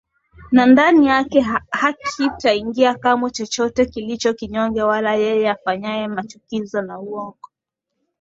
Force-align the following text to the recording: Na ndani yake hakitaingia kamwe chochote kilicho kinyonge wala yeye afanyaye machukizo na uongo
Na 0.51 0.65
ndani 0.65 1.07
yake 1.07 1.45
hakitaingia 1.71 2.95
kamwe 2.95 3.31
chochote 3.31 3.85
kilicho 3.85 4.33
kinyonge 4.33 4.83
wala 4.83 5.13
yeye 5.15 5.49
afanyaye 5.49 6.07
machukizo 6.07 6.81
na 6.81 6.99
uongo 6.99 7.49